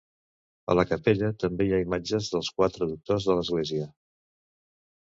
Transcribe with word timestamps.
A 0.73 0.75
la 0.79 0.85
capella 0.91 1.29
també 1.43 1.67
hi 1.67 1.75
ha 1.79 1.83
imatges 1.83 2.33
dels 2.37 2.51
quatre 2.61 2.91
doctors 2.95 3.31
de 3.31 3.39
l'Església. 3.43 3.89